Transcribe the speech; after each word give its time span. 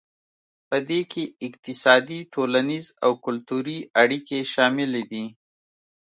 پدې 0.69 0.99
کې 1.11 1.23
اقتصادي 1.47 2.19
ټولنیز 2.33 2.85
او 3.05 3.11
کلتوري 3.25 3.79
اړیکې 4.01 4.39
شاملې 4.53 5.03
دي 5.11 5.25